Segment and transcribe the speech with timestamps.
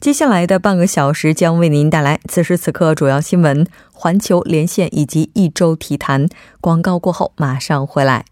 [0.00, 6.26] 接下来的半个小时将为您带来此时此刻主要新闻、环球连线以及一周体坛。
[6.58, 8.24] 广告过后马上回来。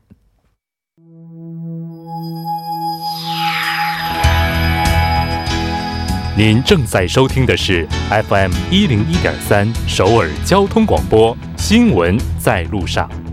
[6.34, 7.86] 您正在收听的是
[8.28, 13.27] FM 一零一点三首尔交通广播新闻在路上。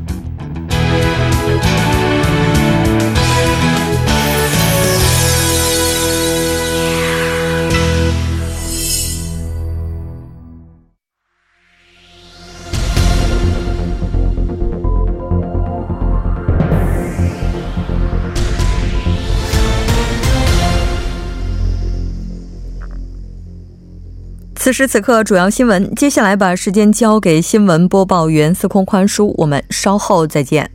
[24.65, 25.93] 此时此刻，主要新闻。
[25.93, 30.71] 接下来把时间交给新闻播报员司空宽叔，我们稍后再见。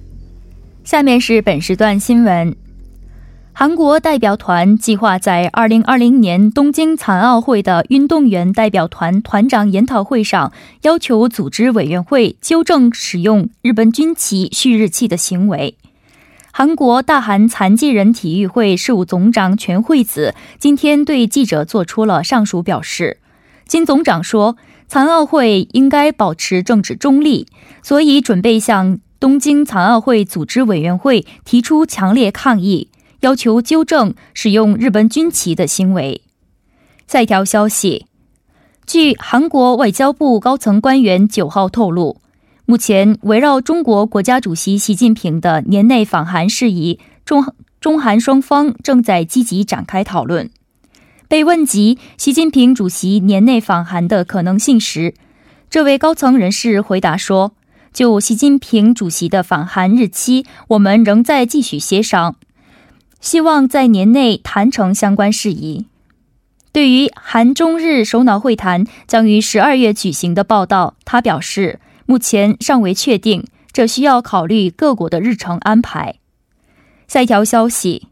[0.85, 2.55] 下面是本时段新闻：
[3.53, 15.77] 韩国代表团计划在二零二零年东京残奥会的运动员代表团团长研讨会上，要求组织委员会纠正使用日本军旗旭日旗的行为。
[16.53, 23.17] 韩国大韩残疾人体育会事务总长全惠子今天对记者做出了上述表示。
[23.71, 24.57] 金总长说，
[24.89, 27.47] 残奥会应该保持政治中立，
[27.85, 32.89] 所以准备向东京残奥会组织委员会提出强烈抗议，
[33.21, 36.23] 要求纠正使用日本军旗的行为。
[37.07, 38.07] 再一条消息，
[38.89, 42.21] 据韩国外交部高层官员九号透露，
[42.67, 50.51] 目前围绕中国国家主席习近平的年内访韩事宜，中中韩双方正在积极展开讨论。
[51.31, 55.15] 被问及习近平主席年内访韩的可能性时，
[55.71, 57.53] 这位高层人士回答说
[57.95, 62.35] ：“就习近平主席的访韩日期，我们仍在继续协商，
[63.21, 65.87] 希望在年内谈成相关事宜。”
[66.73, 76.17] 对于韩中日首脑会谈将于十二月举行的报道，他表示：“目前尚未确定，这需要考虑各国的日程安排。”
[77.07, 78.09] 下一条消息。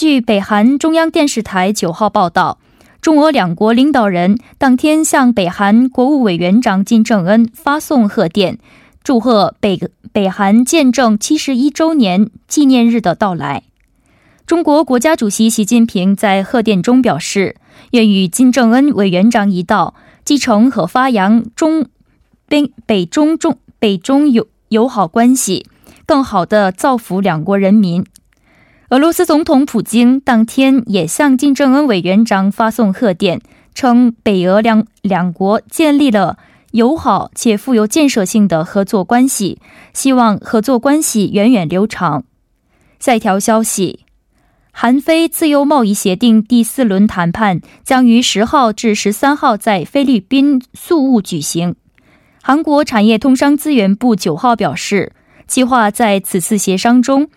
[0.00, 2.60] 据北韩中央电视台九号报道，
[3.00, 8.60] 中俄两国领导人当天向北韩国务委员长金正恩发送贺电，
[9.02, 13.64] 祝贺北北韩见证七十一周年纪念日的到来。
[14.46, 17.56] 中国国家主席习近平在贺电中表示，
[17.90, 19.94] 愿与金正恩委员长一道，
[20.24, 21.86] 继承和发扬中
[22.46, 25.66] 北北中中北中友友好关系，
[26.06, 28.06] 更好的造福两国人民。
[28.90, 33.42] 俄罗斯总统普京当天也向金正恩委员长发送贺电，
[33.74, 36.38] 称北俄两两国建立了
[36.70, 39.60] 友好且富有建设性的合作关系，
[39.92, 42.24] 希望合作关系源远流长。
[42.98, 44.06] 下一条消息：
[44.72, 51.76] 韩非自由贸易协定第四轮谈判将于十号至十三号在菲律宾宿务举行。
[52.40, 55.12] 韩国产业通商资源部九号表示，
[55.46, 57.28] 计划在此次协商中。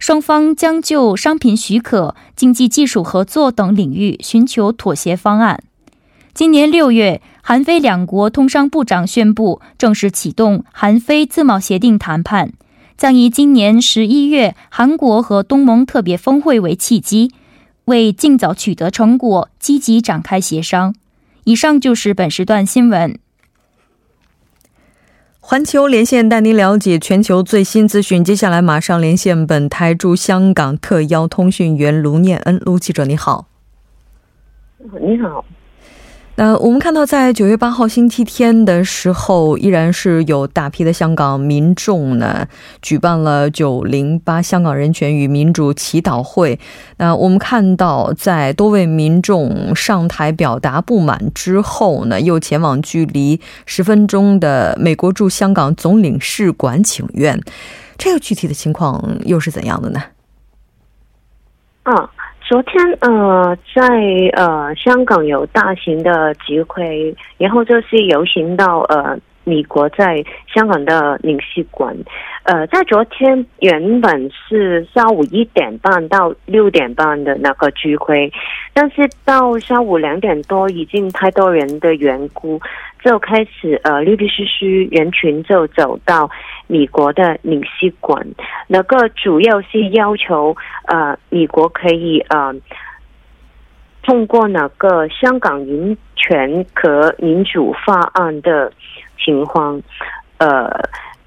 [0.00, 5.62] 双方将就商品许可、经济技术合作等领域寻求妥协方案。
[6.32, 12.54] 今年六月，韩非两国通商部长宣布正式启动韩非自贸协定谈判，
[12.96, 17.32] 将以今年十一月韩国和东盟特别峰会为契机，
[17.84, 20.94] 为尽早取得成果积极展开协商。
[21.44, 23.18] 以上就是本时段新闻。
[25.42, 28.22] 环球连线带您了解全球最新资讯。
[28.22, 33.46] 接下来马上连线本台驻香港特邀通讯员卢念恩，卢记者你好。
[35.00, 35.44] 你好。
[36.40, 42.48] 那我们看到，在九月八号星期天的时候，依然是有大批的香港民众呢，
[42.80, 46.58] 举办了九零八香港人权与民主祈祷会。
[46.96, 57.38] 那我们看到，在多位民众上台表达不满之后呢，又前往距离十分钟的美国驻香港总领事馆请愿。
[57.98, 60.02] 这个具体的情况又是怎样的呢？
[61.82, 62.10] 啊。
[62.50, 63.86] 昨天呃，在
[64.32, 70.22] 呃香港有大型的集会，然后就是游行到呃美国在
[70.52, 71.96] 香港的领事馆，
[72.44, 78.30] 呃，在昨天原本是下午一点半到六点半的那个聚会，
[78.74, 82.60] 但是到下午两点多已经太多人的缘故，
[83.02, 86.30] 就开始呃陆陆续续人群就走到
[86.66, 88.26] 美国的领事馆，
[88.68, 92.54] 那个主要是要求呃美国可以呃。
[94.10, 98.72] 通过那个香港人权和民主法案的
[99.24, 99.80] 情况，
[100.38, 100.68] 呃，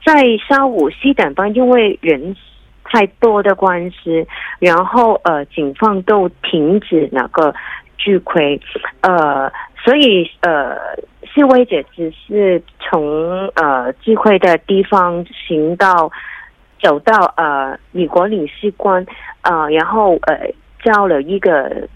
[0.05, 2.35] 在下午四点半，因为人
[2.83, 4.27] 太多的关系，
[4.59, 7.55] 然后呃，警方都停止那个
[7.97, 8.59] 聚会，
[8.99, 9.49] 呃，
[9.81, 10.75] 所以呃，
[11.33, 16.11] 示威者只是从呃聚会的地方行到
[16.81, 19.05] 走到呃美国领事馆，
[19.43, 20.51] 呃，然后呃
[20.83, 21.87] 交了一个。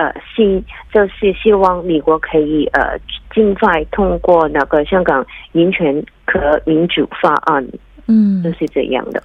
[0.00, 2.98] 呃，希就是希望美国可以呃
[3.34, 7.68] 尽快通过那个香港人权和民主法案，
[8.06, 9.22] 嗯，就是这样的。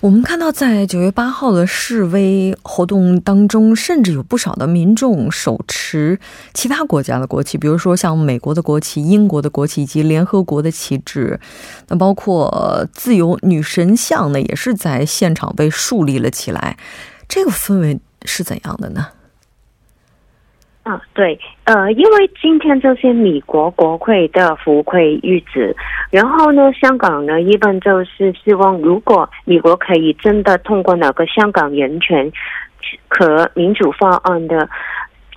[0.00, 6.20] 我们看到，在九月八号的示威活动当中，甚至有不少的民众手持
[6.52, 11.40] 其他国家的国旗，比如说像美国的国旗、英国的国旗以及联合国的旗帜。
[11.88, 16.76] 那包括自由女神像呢，也是在现场被树立了起来。
[17.26, 19.06] 这个氛围是怎样的呢？
[20.88, 25.76] 啊，对，呃，因为今天这些美国国会的福会日子，
[26.10, 32.32] 然后呢，香港呢一般就是希望，如果美国可以真的通过那个香港人权
[33.08, 34.66] 和民主法案的。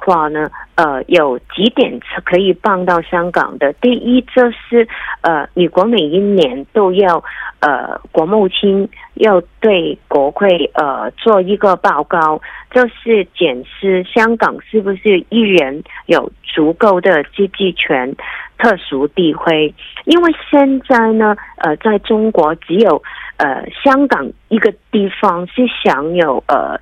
[0.04, 3.72] 话呢，呃，有几点可以帮到香港的。
[3.74, 4.88] 第一，就是
[5.22, 7.24] 呃，美国每一年都要
[7.60, 18.16] 呃，国务卿要对国会呃做一个报告，就是检视香港是不是一人有足够的自治权、
[18.58, 19.74] 特殊地位。
[20.06, 23.02] 因为现在呢，呃，在中国只有
[23.38, 26.80] 呃香港一个地方是享有呃。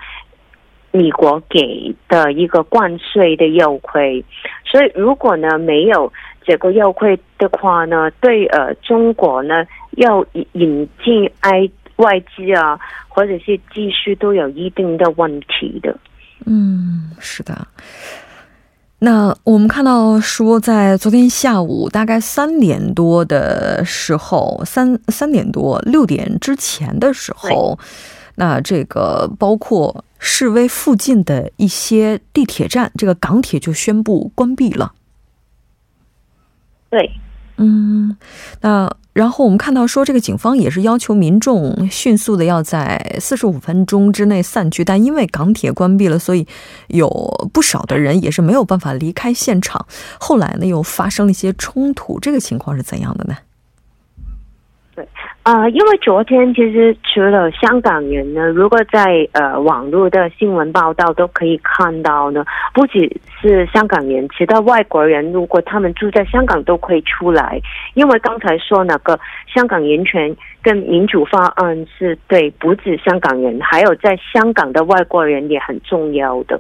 [0.91, 4.25] 美国给的一个关税的优惠，
[4.65, 6.11] 所以如果呢没有
[6.43, 9.63] 这个优惠的话呢，对呃中国呢
[9.97, 15.95] 要引进外外资啊，或者是技术都有一定的问题的。
[16.45, 17.67] 嗯，是的。
[18.97, 27.77] 那我们看到说，在昨天下午大概三点多的时候，三三点多六点之前的时候。
[28.39, 34.93] 那这个包括示威附近的一些地铁站，这个港铁就宣布关闭了。
[36.89, 37.11] 对，
[37.57, 38.15] 嗯，
[38.61, 46.47] 那然后我们看到说，这个警方也是要求民众迅速的要在四十五分钟之内散去，但因为港铁关闭了，所以
[46.87, 49.85] 有不少的人也是没有办法离开现场。
[50.17, 53.35] 后来呢，又发生了一些冲突，这个情况是怎样的呢？
[55.43, 63.09] 啊，因为昨天其实除了香港人呢，如果在呃网络的新闻报道都可以看到呢，不只
[63.41, 67.59] 是香港人，其他外国人如果他们住在香港都可以出来，
[67.95, 69.17] 因为刚才说那个
[69.51, 76.59] 香港人权跟民主法案是对不止香港人，还有在香港的外国人也很重要的，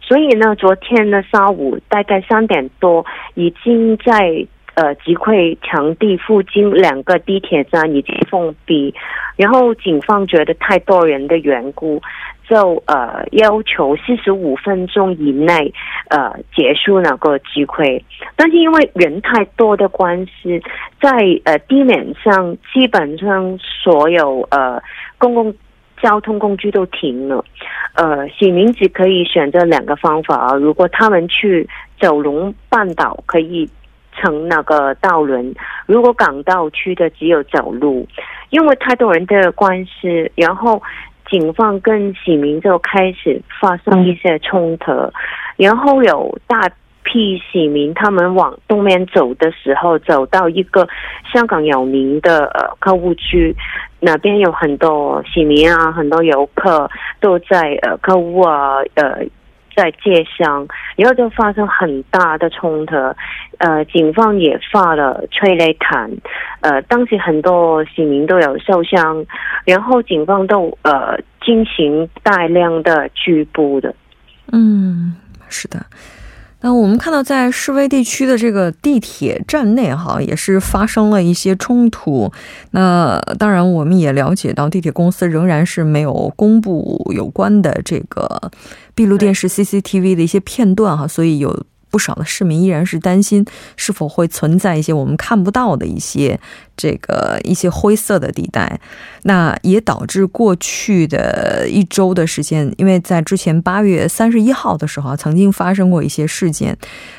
[0.00, 3.04] 所以呢，昨天呢下午大概三点多
[3.34, 4.46] 已经在。
[4.74, 8.94] 呃，集会场地附近两个地铁站已经封闭，
[9.36, 12.00] 然后警方觉得太多人的缘故，
[12.48, 15.74] 就呃要求四十五分钟以内
[16.08, 18.02] 呃结束那个集会。
[18.36, 20.62] 但是因为人太多的关系，
[21.00, 21.10] 在
[21.44, 24.80] 呃地面上基本上所有呃
[25.18, 25.52] 公共
[26.00, 27.44] 交通工具都停了。
[27.94, 31.68] 呃，市民只可以选择两个方法啊，如果他们去
[32.00, 33.68] 九龙半岛可以。
[34.20, 35.54] 乘那个道轮，
[35.86, 38.06] 如果港道区的只有走路，
[38.50, 40.82] 因为太多人的关系，然后
[41.30, 44.92] 警方跟市民就开始发生一些冲突，
[45.56, 46.68] 然后有大
[47.02, 50.86] 批市民他们往东面走的时候，走到一个
[51.32, 53.56] 香港有名的呃购物区，
[54.00, 59.24] 那边有很多市民啊，很多游客都在呃购物啊，呃。
[59.80, 62.94] 在街上，然后就发生很大的冲突，
[63.56, 66.10] 呃，警方也发了催泪弹，
[66.60, 69.24] 呃，当时很多市民都有受伤，
[69.64, 73.94] 然后警方都呃进行大量的拘捕的。
[74.52, 75.16] 嗯，
[75.48, 75.78] 是的。
[76.62, 82.30] 那我们看到，在示威地区的这个地铁站内，哈，也是发生了一些冲突。
[82.72, 88.50] 那当然，我们也了解到，地铁公司仍然是没有公布有关的这个
[88.94, 93.44] 闭路电视 CCTV 的一些片段，哈，所以有不少的市民依然是担心
[93.76, 96.38] 是否会存在一些我们看不到的一些
[96.76, 98.80] 这个一些灰色的地带。
[99.24, 106.76] 那也导致过去的一周的时间，因为在之前八月三十一号的时候曾经发生过一些事件。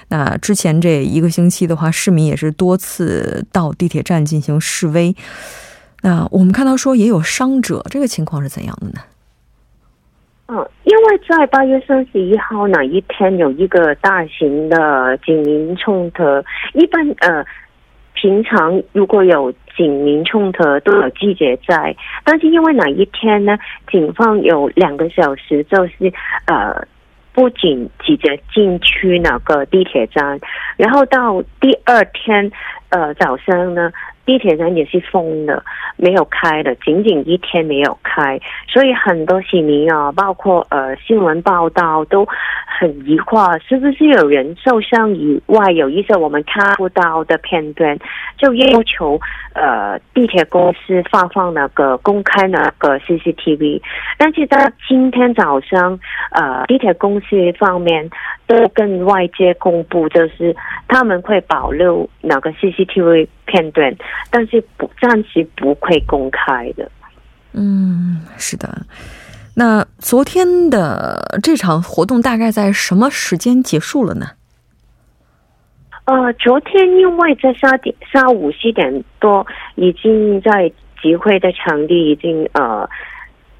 [0.07, 5.15] 那之前这一个星期的话，市民也是多次到地铁站进行示威。
[6.01, 9.01] 那我们看到说也有伤者，这个情况是怎样的呢？
[10.83, 16.23] 因为在八月三十一号那一天有一个大型的警民冲突，
[16.73, 17.45] 一般呃。
[18.13, 23.57] 平常如果有警民冲突都有季节在，但是因为哪一天呢？
[23.89, 26.13] 警方有两个小时，就是
[26.45, 26.85] 呃，
[27.33, 30.39] 不仅急着进去那个地铁站，
[30.77, 32.51] 然后到第二天
[32.89, 33.91] 呃早上呢。
[34.25, 35.63] 地铁站也是封的，
[35.97, 42.27] 没有开的，仅仅一天没有开，所以很多市民啊，包括呃新闻报道都
[42.65, 47.97] 很疑惑，是不是有人受伤以外，有一些我们看不到的片段，
[48.37, 49.19] 就要求
[49.53, 53.81] 呃地铁公司发放那个公开那个 CCTV，
[54.17, 55.99] 但是到今天早上，
[56.31, 58.09] 呃地铁公司方面
[58.47, 60.55] 都跟外界公布，就是
[60.87, 63.27] 他们会保留那个 CCTV。
[63.51, 63.93] 片段，
[64.29, 66.89] 但是不暂时不会公开的。
[67.51, 68.85] 嗯，是的。
[69.55, 74.27] 那昨天的这场活动大概在什么时间结束了呢？
[76.05, 82.89] 呃，昨天因为在下点下午四点多，已经在集会的场地已经呃，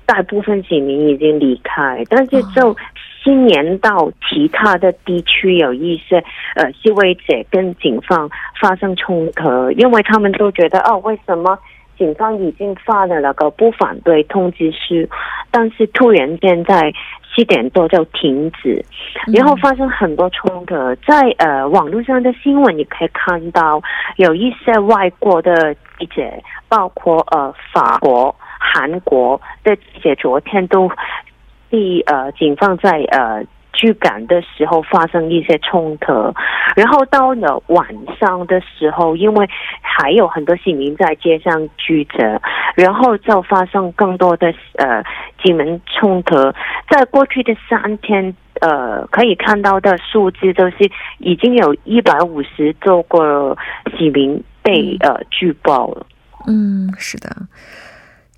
[0.06, 2.76] 大部分市民已经离开，但是就。
[3.24, 6.18] 今年到其他的地区有一些
[6.56, 11.58] 呃示威者跟警方发生冲突，因为他们都觉得哦，为什么
[11.98, 15.08] 警方已经发了那个不反对通知书，
[15.52, 16.92] 但是突然间在
[17.36, 18.84] 七点多就停止，
[19.32, 20.76] 然后发生很多冲突。
[21.08, 23.80] 在呃网络上的新闻你可以看到，
[24.18, 26.24] 有一些外国的记者，
[26.68, 30.90] 包括呃法国、韩国的记者，昨天都。
[31.72, 36.12] 第呃，警方在呃驱赶的时候发生一些冲突，
[36.76, 37.88] 然后到了晚
[38.20, 39.50] 上的时候，因为
[39.82, 42.40] 还有很多市民在街上聚着，
[42.76, 45.02] 然后就发生更多的呃
[45.42, 46.36] 警民冲突。
[46.90, 50.78] 在过去的三天，呃，可以看到的数字就是
[51.20, 53.58] 已经有一百五十多个
[53.98, 56.06] 市民被呃举报了。
[56.46, 57.30] 嗯，是的。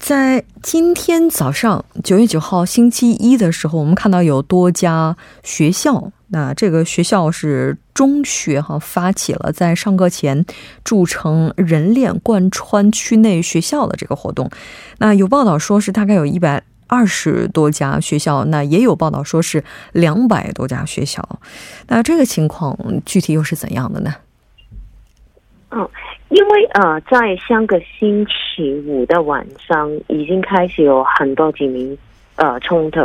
[0.04, 10.46] 在今天早上九月九号星期一的时候，我们看到有多家学校，那这个学校是中学哈，发起了在上课前
[10.84, 14.52] 铸成人链贯穿区内学校的这个活动。
[14.98, 21.40] 那有报道说是大概有一百二十多家学校，那也有报道说是两百多家学校。
[21.88, 24.14] 那这个情况具体又是怎样的呢？
[25.72, 25.90] 嗯。
[26.34, 31.96] 因为呃，在上个星期五的晚上，已经开始有很多警民
[32.38, 33.00] 呃冲突。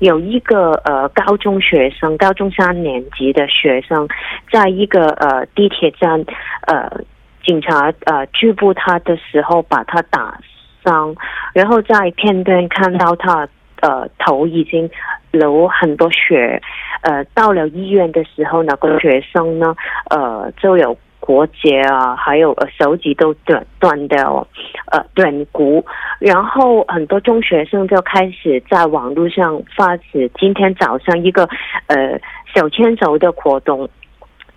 [0.00, 4.06] 有一个呃高中学生，高中三年级的学生，
[4.52, 6.22] 在一个呃地铁站，
[6.66, 7.00] 呃
[7.42, 10.38] 警察呃拘捕他的时候，把他打
[10.84, 11.16] 伤，
[11.54, 13.48] 然后在片段看到他
[13.80, 14.90] 呃头已经
[15.30, 16.60] 流很多血，
[17.00, 19.74] 呃到了医院的时候，那个学生呢
[20.10, 20.94] 呃就有。
[21.20, 24.46] 国节啊，还有呃手指都断断掉，
[24.92, 25.84] 呃断骨，
[26.20, 31.48] 然后很多中学生就开始在网络上发起今天早上一个
[31.86, 32.20] 呃
[32.54, 33.88] 小牵手的活动。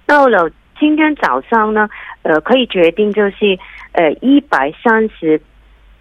[0.05, 0.49] 到了
[0.79, 1.89] 今天早上呢，
[2.21, 3.57] 呃可以决定就是
[3.93, 5.41] 呃一百三十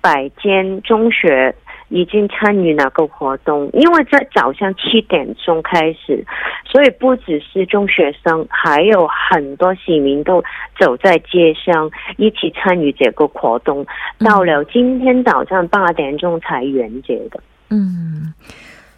[0.00, 1.54] 百间中学。
[1.88, 6.24] 已经参与那个活动，因为在早上七点钟开始，
[6.64, 10.42] 所以不只是中学生，还有很多市民都
[10.78, 13.86] 走在街上一起参与这个活动。
[14.18, 17.40] 到了今天早上八点钟才完结的。
[17.70, 18.34] 嗯，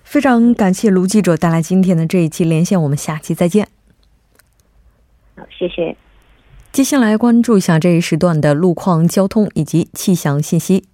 [0.02, 3.68] 非常感谢卢记者带来今天的这一期连线，我们下期再见。
[5.36, 5.96] 好，谢谢。
[6.72, 10.84] 接下来关注一下这一时段的路况、交通以及气象信息。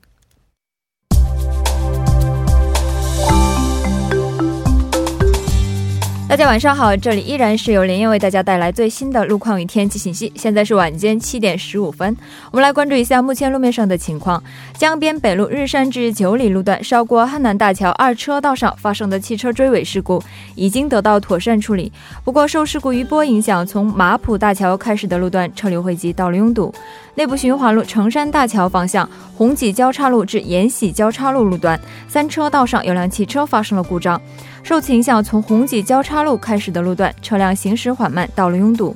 [6.36, 10.30] 大家晚上好，这里依然是由连夜为大家带来最新的路况与天气信息。
[10.36, 12.14] 现在是晚间七点十五分，
[12.50, 14.44] 我们来关注一下目前路面上的情况。
[14.76, 20.22] 江边北路日山至九里路段，稍过汉南大桥二车道上发生的汽车追尾事故
[20.54, 21.90] 已经得到妥善处理。
[22.22, 26.70] 不过受事故余波影响，从马浦大桥开始的路段车流汇集，道路拥堵。
[27.16, 34.20] 内部循环路成山大桥方向红脊交叉路至延禧交叉路路段三车道上有辆汽车发生了故障，
[34.62, 38.94] 受此影响，从红脊交叉路开始的路段车辆行驶缓慢，道路拥堵。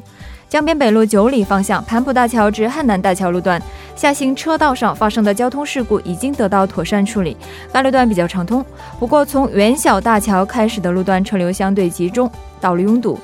[0.51, 3.63] 江边北路九里方向盘浦大桥至汉南大桥路段
[3.95, 7.35] 下行车道上发生的交通事故已经得到妥善处理，
[7.73, 8.63] 该路段比较畅通。
[8.99, 13.19] 不过，从元小大桥开始的路段车流相对集中，道路拥堵。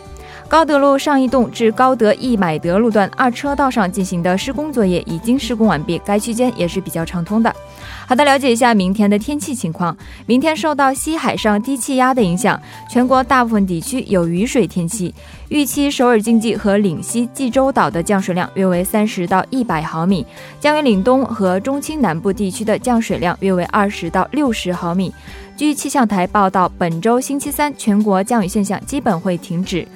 [0.48, 7.52] 高德路上一栋至高德易买德路段二车道上进行的施工作业已经施工完毕，该区间也是比较畅通的。
[8.06, 9.96] 好的，了解一下明天的天气情况。
[10.24, 15.12] 明天受到西海上低气压的影响，全国大部分地区有雨水天气。
[15.48, 20.24] 预期首尔经济和岭西济州岛的降水量约为三十到一百毫米，
[20.60, 25.12] 江原岭东和中青南部地区的降水量约为二十到六十毫米。
[25.56, 29.86] 据气象台报道，本周星期三全国降雨现象基本会停止。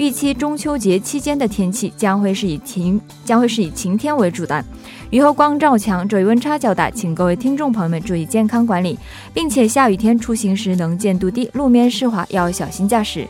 [0.00, 4.64] 预期中秋节期间的天气将会是以晴将会是以晴天为主的。
[5.10, 8.98] 雨后光照强，昼夜温差较大，请各位听众朋友们注意健康管理，
[9.34, 13.28] 并且下雨天出行时能见度低，路面湿滑，要小心驾驶。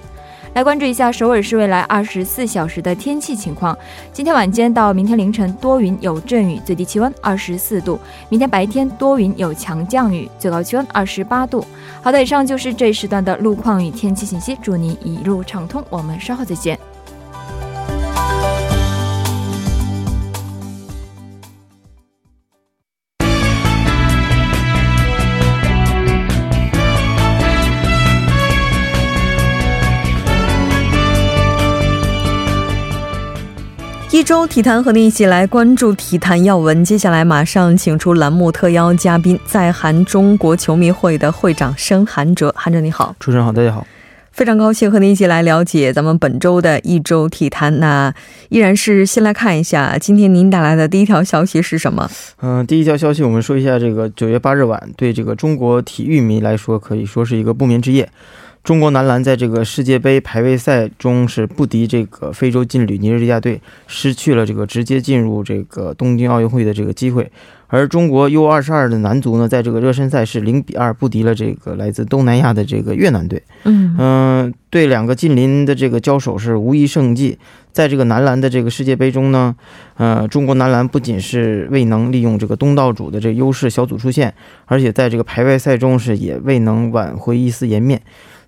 [0.53, 3.77] 来关注一下首尔市未来二十四小时的天气情况。
[4.13, 7.97] 今天晚间到明天凌晨多云有阵雨，最低气温二十四度；
[8.29, 11.65] 明天白天多云有强降雨，最高气温二十八度。
[12.03, 15.85] 好的，以上就是这一时段的路况与天气信息，祝您一路畅通。
[15.89, 16.77] 我们稍后再见。
[34.21, 36.85] 一周体坛和您一起来关注体坛要闻。
[36.85, 42.55] 接下来马上请出栏目特邀嘉宾，在韩中国球迷会的会长申韩哲。
[42.55, 43.87] 韩哲你好，主持人好，大家好，
[44.31, 47.81] 非常高兴和您一起来了解咱们本周的一周体坛。
[47.81, 48.13] 那
[48.51, 52.11] 依然是先来看一下今天您带来的第一条消息是什么？
[52.43, 58.07] 嗯，第一条消息我们说一下这个九月八日晚，对这个中国体育迷来说可以说是一个不眠之夜。
[58.63, 67.31] 中国男篮在这个世界杯排位赛中是不敌这个非洲劲旅尼日利亚队，失去了这个直接进入这个东京奥运会的这个机会。
[67.69, 73.43] 而中国 U 二十二的男足呢，在这个热身赛是零比二不敌了这个来自东南亚的这个越南队。
[73.65, 77.39] 嗯嗯，对两个近邻的这个交手是无一胜绩。
[77.73, 79.55] 在这个男篮的这个世界杯中呢，
[79.97, 84.35] 呃，中国男篮不仅是未能利用这个东道主的这优势小组出线，
[84.67, 88.03] 而且在这个排位赛中是也未能挽回一丝颜面。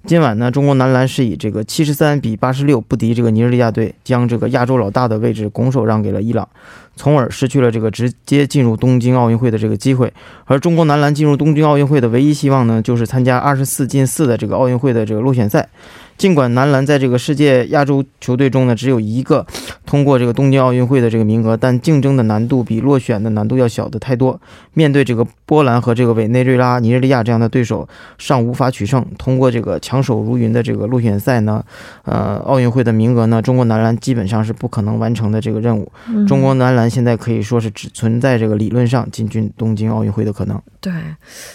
[0.05, 6.49] 今晚呢，中国男篮是以这个七十三比八十六不敌这个尼日利亚队，将这个亚洲老大的位置拱手让给了伊朗，
[6.97, 10.13] 从而失去了这个直接进入东京奥运会的这个机会。
[10.47, 15.69] 而中国男篮进入东京奥运会的唯一希望呢，就是参加二十四进四的这个奥运会的这个落选赛。
[16.19, 19.45] 尽管男篮在这个世界亚洲球队中呢，只有一个
[19.85, 24.41] 通过这个东京奥运会的这个名额，但竞争的难度比落选的难度要小的太多。
[24.75, 27.87] 面对这个波兰和这个委内瑞拉、尼日利亚这样的对手，
[28.19, 29.05] 尚无法取胜。
[29.19, 31.63] 通过这个强手如云的这个落选赛呢，
[32.05, 35.91] 呃，奥运会的名额呢，中国男篮基本上是不可能完成的这个任务。
[36.29, 40.59] 中国男篮现在可以说是只存在这个理论上进军东京奥运会的可能。
[40.81, 40.93] 对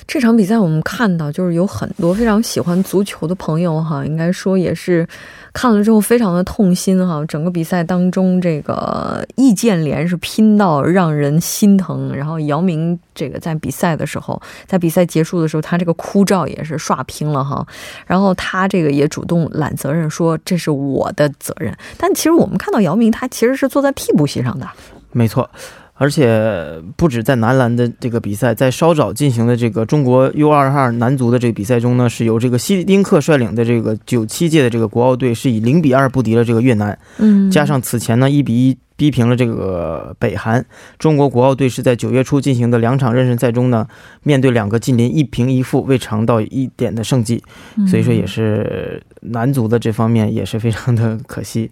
[0.05, 4.46] 这场比赛，我们看到就是有很多非常喜欢足球的朋友哈，应该说。
[4.47, 5.05] 说也是
[5.51, 17.65] 看了之后非常的痛心哈，整个比赛当中这个易建联是拼到让人心疼，然后姚明这个在比赛的时候，在比赛结束的时候，他这个哭照也是刷屏了哈，
[18.05, 24.65] 然后他这个也主动揽责任说这是我的责任，但其实我们看到姚明他其实是坐在替补席上的，
[25.11, 25.49] 没错。
[25.97, 36.97] 而且不止在男篮的这个比赛，在稍早进行的这个中国 U 二二男足的这个比赛中呢，是由这个希丁克率领的这个九七届的这个国奥队是以零比二不敌了这个越南。
[37.17, 40.63] 嗯，加上此前呢一比一逼平了这个北韩，
[40.97, 43.87] 中国国奥队是在九月初进行的两场热身赛中呢，
[44.23, 47.43] 面对两个近邻一平一负，未尝到一点的胜绩。
[47.87, 51.69] 所以说，也是男足的这方面也是非常的可惜。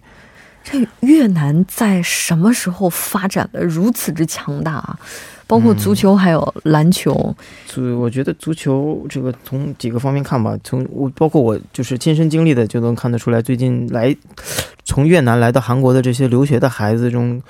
[0.68, 4.98] 这越南在什么时候发展的如此之强大啊？
[5.46, 7.34] 包括足球还有篮球。
[7.66, 13.40] 足，我觉得足球这个从几个方面看吧，从我包括我就是亲身经历的，就能看得出来。
[13.40, 14.14] 最近来
[14.84, 17.40] 从越南来到韩国的这些留学的孩子中。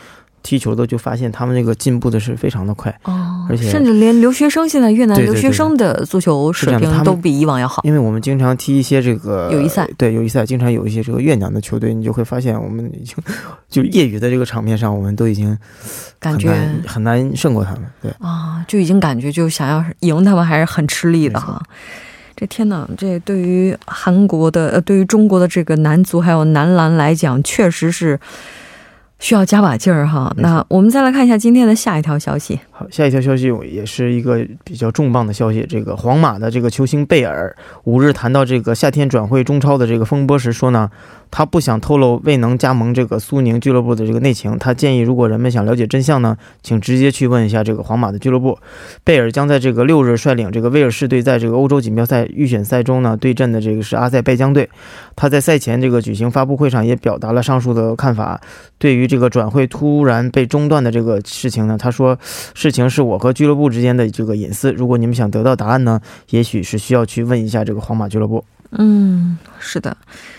[0.43, 7.83] 踢球的就发现他们那个进步的是非常的快哦，而且甚至连留学生现在越南留学生的足球水平都比以往要好。
[7.85, 13.17] 因为我们经常踢一些这个友谊赛，对友谊赛经常有一些这个越南的球队，你就会发现我们已经
[13.69, 15.57] 就业余的这个场面上，我们都已经
[16.19, 16.53] 感觉
[16.87, 17.83] 很难胜过他们。
[18.01, 21.63] 对啊，就已经感觉就想要赢他们还是很吃力的哈。
[22.35, 28.19] 这天呐，这对于韩国的呃，对于中国的这个男足还有男篮来讲，确实是。
[29.19, 30.33] 需要加把劲儿哈。
[30.37, 32.59] 那我们再来看一下今天的下一条消息。
[32.71, 35.65] 好，下一条消息也是一个比较重磅的消息。
[35.69, 40.91] 这个皇马的这个球星贝尔五日谈到这个夏天转会中超的这个风波时说呢，
[41.31, 44.59] 他不想透露未能加盟这个苏宁俱乐部的这个内情。
[44.59, 48.59] 他建议，如果人们想了解真相呢，请直接去问一下这个皇马的俱乐部。
[49.05, 54.69] 贝尔将在这个六日率领这个威尔士队在这个欧洲锦标赛预选赛中呢对阵的这个是阿塞拜疆队。
[55.15, 58.41] 他在赛前这个举行发布会上也表达了上述的看法。
[58.79, 62.19] 对于这个转会突然被中断的这个事情呢，他说。
[62.55, 64.73] 事情是我和俱乐部之间的这个隐私。
[64.73, 68.45] 如果你们想得到答案呢，也许是需要去问一下这个皇马俱乐部。
[68.73, 69.97] 嗯，是的。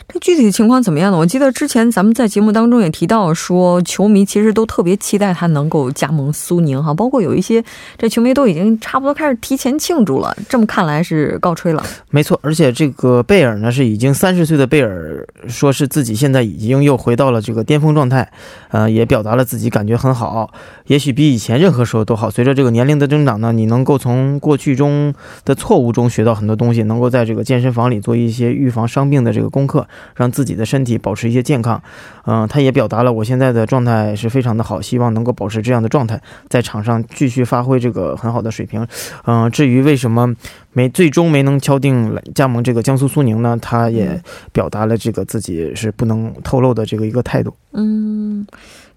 [0.09, 1.17] 这具体的情况怎么样呢？
[1.17, 7.61] 我记得之前咱们在节目当中也提到说，球迷其实都特别期待他能够加盟苏宁哈，包括有一些
[7.97, 10.33] 这球迷都已经差不多开始提前庆祝了。
[10.47, 11.83] 这么看来是告吹了。
[12.09, 18.31] 没错，而且这个贝尔呢是已经三十岁的贝尔，说是自己现在已经又回到了这个巅峰状态，
[18.69, 20.49] 呃，也表达了自己感觉很好，
[20.85, 22.29] 也许比以前任何时候都好。
[22.29, 25.13] 随着这个年龄的增长呢，你能够从过去中
[25.43, 29.88] 的错误中学到很多东西，能够在这个健身房里做一些预防伤病的这个功课。
[30.15, 31.82] 让自己的身体保持一些健康，
[32.25, 38.88] 嗯，他也表达了我现在的状态是非常的好，希望能够保持这样的状态，在场上继续发挥这个很好的水平，
[39.25, 40.34] 嗯，至于为什么
[40.73, 43.58] 没最终没能敲定加盟这个江苏苏宁呢？
[43.62, 44.19] 他也
[44.51, 47.53] 表达了这个自己是不能透露的这个一个态度。
[47.73, 48.45] 嗯，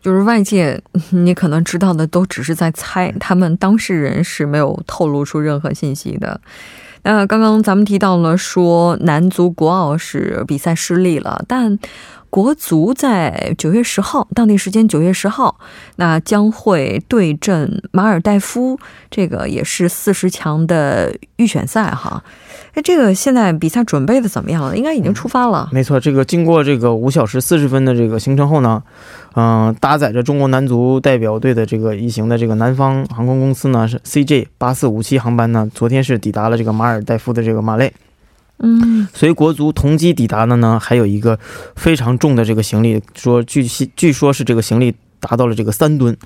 [0.00, 0.80] 就是外界
[1.10, 6.40] 你可能知道的都只是在猜，他们当事人是没有透露出任何信息的。
[7.02, 11.78] 那刚刚咱们提到了说男足国奥是比赛失利了，但
[12.30, 15.58] 国足在九月十号，当地时间九月十号，
[15.96, 18.78] 那将会对阵马尔代夫，
[19.10, 22.22] 这个也是四十强的预选赛哈。
[22.74, 24.76] 哎，这个现在比赛准备的怎么样了？
[24.76, 25.68] 应该已经出发了。
[25.72, 28.80] 没错，这个经过这个五小时四十分的这个行程后呢，
[29.34, 37.92] 嗯，搭载着中国男足代表队的这个一行的这个南方航空公司呢是 CJ 八四五七航班呢，昨天是抵达了这个马尔代夫的这个马累。
[38.62, 41.38] 嗯，随国足同机抵达的呢，还有一个
[41.76, 46.16] 非常重的这个行李，说据悉据说是这个行李达到了这个三吨。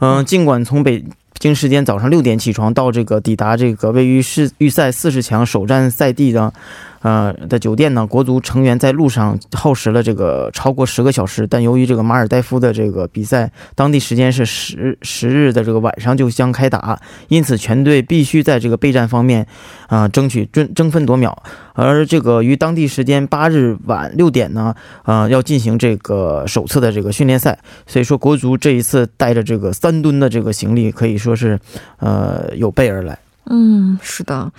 [0.00, 1.04] 嗯，尽管从北。
[1.38, 6.52] 京时间早上六点起床，到这个抵达这个位于世预赛四十强首战赛地的。
[7.02, 19.46] 呃的酒店呢，国足成员在路上耗时了这个超过十个小时，但由于这个马尔代夫的这个比赛当地时间是十十日的这个晚上就将开打，因此全队必须在这个备战方面
[19.88, 21.42] 啊争取争争分夺秒。
[21.74, 31.58] 而这个于当地时间八日晚六点呢，呃要进行这个首次的这个训练赛，所以说国足这一次带着这个三吨的这个行李可以说是
[31.98, 33.18] 呃有备而来。
[33.46, 34.52] 嗯，是的。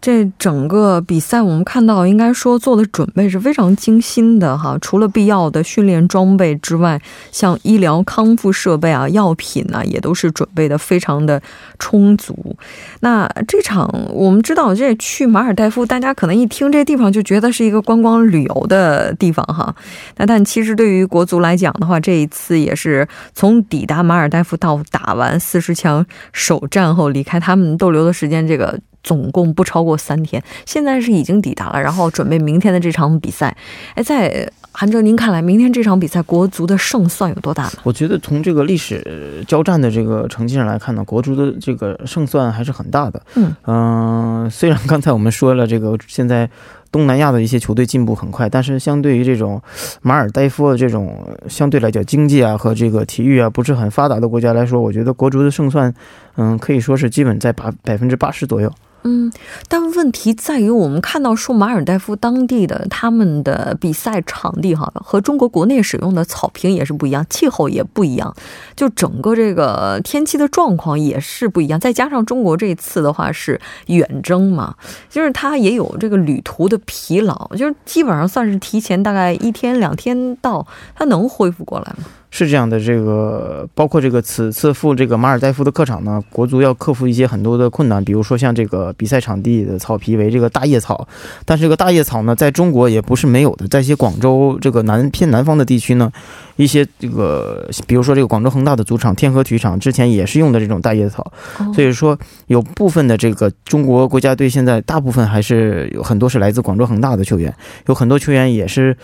[0.00, 4.78] 这整个比赛，我们看到应该说做的准备是非常精心的哈。
[4.80, 11.40] 除了必要的训练装备之外，像医疗康复设备啊、药品呢，也都是准备的非常的
[11.78, 12.56] 充足。
[13.00, 19.74] 那这场我们知道，这去马尔代夫，大家可能一听这地方就觉得是一个观光旅游的地方哈。
[20.16, 28.80] 那但其实对于国足来讲的话，这一次也是从抵达马尔代夫到打完四十强首战后离开，他们逗留的时间这个。
[29.02, 33.56] 总共不超过三天，现在是已经抵达了，然后准备明天的这场比赛。
[33.94, 37.72] 哎，在韩哲，您看来，明天这场比赛国足的胜算有多大呢？
[37.82, 43.20] 我觉得从这个历史交战的这个成绩上来看呢，国足的这个胜算还是很大的。
[43.34, 46.48] 嗯嗯，虽然刚才我们说了，这个现在
[46.92, 49.60] 东南亚的一些球队进步很快，但是相对于这种
[50.02, 55.92] 马尔代夫的这种相对来讲经济啊和这个体育啊不是很发达的国家来说，我觉得国足的胜算，
[56.36, 58.72] 嗯，可以说是基本在八百分之八十左右。
[59.02, 59.32] 嗯，
[59.66, 68.34] 但问题在于，我们看到说马尔代夫当地的他们的比赛场地哈，和中国国内使用的草坪也是不一样，气候也不一样，
[68.76, 71.80] 就整个这个天气的状况也是不一样。
[71.80, 74.74] 再加上中国这次的话是远征嘛，
[75.08, 82.04] 就是他也有这个旅途的疲劳，就是基本上算是提前大概一天两天到，他能恢复过来吗？
[82.30, 91.06] 是这样的，这个包括这个此次赴这个马尔代夫的客场呢，国足要克服一些很多的困难，比如说像这个比赛场地的草皮为这个大叶草，
[91.44, 96.10] 但是这个大叶草呢，在中国也不是没有的，在一些广州这个南偏南方的地区呢，
[96.54, 101.32] 一些这个比如说这个广州恒大的主场天河体育场之前也是用的这种大叶草，
[101.74, 102.16] 所以说
[102.46, 107.52] 有部分的这个中国国家队现在大部分还是有很多是来自广州恒大的球员，
[107.86, 108.96] 有很多球员也是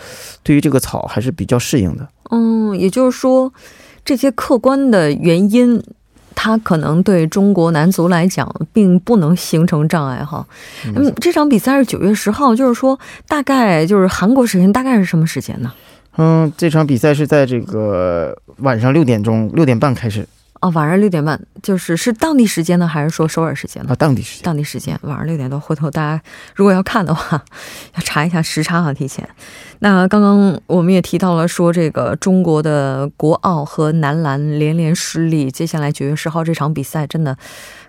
[0.45, 2.07] 对于这个草还是比较适应的。
[2.31, 3.53] 嗯，也就是说，
[4.05, 5.83] 这些客观的原因，
[6.35, 10.47] 它可能对中国男足来讲，并不能形成障碍哈。
[10.87, 15.73] 嗯，这场比赛是九月十号，就是说，大概就是韩国时间大概是什么时间呢？
[16.19, 20.27] 嗯，这场比赛是在这个晚上六点钟六点半开始。
[20.61, 23.93] 哦，晚上六点半，就是是当地时间呢，还是说首尔时间呢？
[23.93, 25.61] 啊，当地时间，当地时间，晚上六点多。
[25.61, 26.23] 回头大家
[26.55, 27.43] 如果要看的话，
[27.95, 29.29] 要查一下时差啊，提前。
[29.81, 37.37] 那刚刚我们也提到了，说这个中国的国奥和男篮连连失利，接下来九月十号这场比赛，真的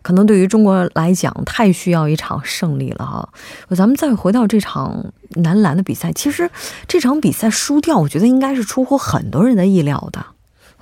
[0.02, 3.30] 可能对于中国来讲太需要一场胜利了哈。
[3.70, 6.50] 咱们再回到这场男篮的比赛，其实
[6.88, 10.26] 这场比赛输掉，我觉得应该是出乎很多人的意料的。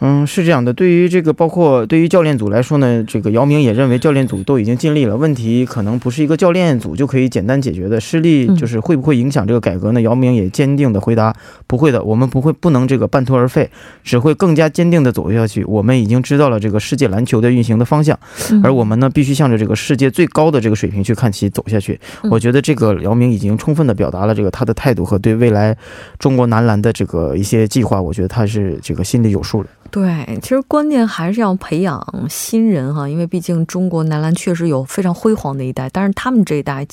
[0.02, 0.74] 嗯，是这样的。
[0.74, 5.16] 对于这个，包括对于教练组来说呢，这个姚明也认为教练组都已经尽力了。
[5.16, 8.00] 问题可能不是一个教练组就可以简单解决的。
[8.00, 10.02] 失利就是会不会影响这个改革呢？
[10.02, 11.34] 姚明也坚定的回答：
[11.66, 13.70] 不会的，我们不会不能这个半途而废，
[14.04, 15.64] 只会更加坚定的走下去。
[15.64, 18.20] 我们已经知道了这个世界篮球的运行的方向，
[18.62, 21.98] 而我们呢，必须向着这个世界最高的这个水平去看齐走下去。
[22.24, 25.76] 我觉得这个姚明已经充分的表达了这个他的态度和对未来
[26.20, 28.02] 中国男篮的这个一些计划。
[28.02, 29.70] 我觉得他是这个心里有数的。
[29.96, 36.86] 对，其实关键还是要培养新人哈，因为毕竟中国男篮确实有非常辉煌的一代，但是他们这一代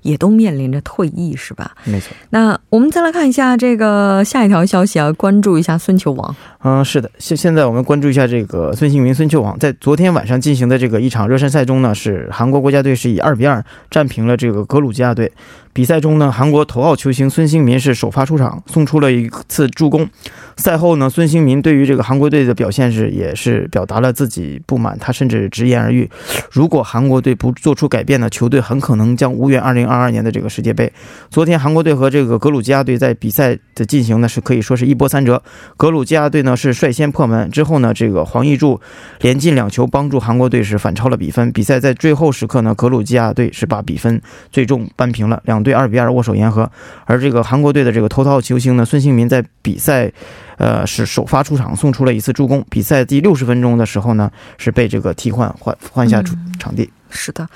[0.00, 1.72] 也都面临着退役，是吧？
[1.84, 2.16] 没错。
[2.30, 6.34] 那我们再来看一下这个下一条消息啊，关注一下孙球王。
[6.62, 15.30] 嗯，是的，现现在我们关注一下这个孙兴民、孙球王，在昨天晚上进行的这个一场热身赛中呢，是韩国国家队是以二比二战平了这个格鲁吉亚队。
[15.76, 20.08] 比赛中呢，韩国头号球星孙兴民是首发出场，送出了一次助攻。
[20.56, 26.08] 赛后呢，孙兴民对于这个韩国队的表现是也是表达了自己不满，他甚至直言而喻：
[26.50, 30.90] 如果韩国队不做出改变呢，球队很可能将无缘2022年的这个世界杯。
[31.28, 35.42] 昨天韩国队和这个格鲁吉亚队在比赛的进行呢，是可以说是一波三折。
[35.76, 38.80] 格鲁吉亚队呢是率先破门，之后呢，这个黄义柱
[39.20, 41.52] 连进两球，帮助韩国队是反超了比分。
[41.52, 44.18] 比赛在最后时刻呢，格鲁吉亚队是把比分
[44.50, 45.65] 最终扳平了，两。
[45.66, 46.70] 对二比二握手言和，
[47.06, 50.08] 而这个韩国队的这个头号球星呢，孙兴民在比赛，
[50.58, 52.64] 呃，是首发出场，送出了一次助攻。
[52.70, 56.88] 比赛第六十分钟的时候呢，是被这个替换换换下出场地。
[57.10, 57.48] 是的。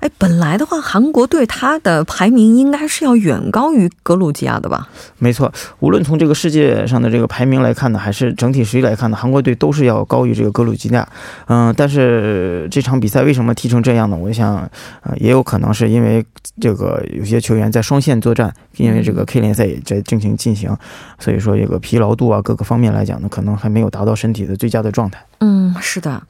[0.00, 4.88] 哎，本来的话，韩国队他的排名应该是要远高于格鲁吉亚的吧？
[5.18, 11.08] 没错，无论从这个世界上的这个排名来看呢，还是整体实力来看呢，韩国队都是要高于这个格鲁吉亚。
[11.46, 14.16] 嗯，但是这场比赛为什么踢成这样呢？
[14.16, 14.56] 我想，
[15.02, 16.24] 呃，也有可能是因为
[16.60, 20.76] 这个有些球员在双线作战，因为这个 K 联赛也在进行进行，
[21.18, 25.20] 所以说这个疲劳度啊，各个方面来讲呢，可能还没有达到身体的最佳的状态。
[25.40, 26.22] 嗯，是的。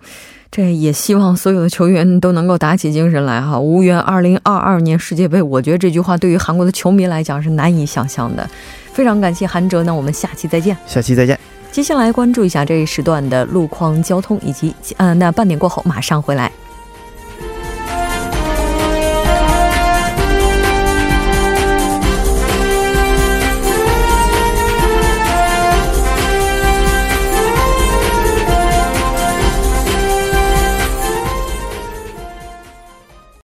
[0.50, 3.60] 这也希望所有的球员都能够打起精神来哈！
[3.60, 8.48] 无缘2022年世界杯，我觉得这句话对于韩国的球迷来讲是难以想象的。
[8.92, 10.76] 非常感谢韩哲，那我们下期再见。
[10.86, 11.38] 下期再见。
[11.70, 14.74] 接下来关注一下这一时段的路况、交通以及……
[14.96, 16.50] 呃，那半点过后马上回来。